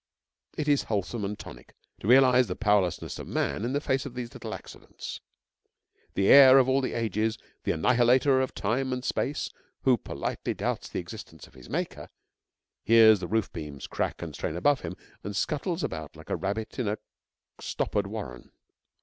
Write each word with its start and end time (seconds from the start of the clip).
It 0.57 0.67
is 0.67 0.85
wholesome 0.85 1.23
and 1.23 1.37
tonic 1.37 1.75
to 1.99 2.07
realise 2.07 2.47
the 2.47 2.55
powerlessness 2.55 3.19
of 3.19 3.27
man 3.27 3.63
in 3.63 3.73
the 3.73 3.79
face 3.79 4.03
of 4.03 4.15
these 4.15 4.33
little 4.33 4.51
accidents. 4.51 5.21
The 6.15 6.27
heir 6.27 6.57
of 6.57 6.67
all 6.67 6.81
the 6.81 6.93
ages, 6.93 7.37
the 7.65 7.73
annihilator 7.73 8.41
of 8.41 8.55
time 8.55 8.91
and 8.93 9.05
space, 9.05 9.51
who 9.83 9.97
politely 9.99 10.55
doubts 10.55 10.89
the 10.89 10.97
existence 10.99 11.45
of 11.45 11.53
his 11.53 11.69
Maker, 11.69 12.09
hears 12.83 13.19
the 13.19 13.27
roof 13.27 13.53
beams 13.53 13.85
crack 13.85 14.23
and 14.23 14.33
strain 14.33 14.57
above 14.57 14.81
him, 14.81 14.95
and 15.23 15.35
scuttles 15.35 15.83
about 15.83 16.15
like 16.15 16.31
a 16.31 16.35
rabbit 16.35 16.79
in 16.79 16.87
a 16.87 16.97
stoppered 17.59 18.07
warren. 18.07 18.49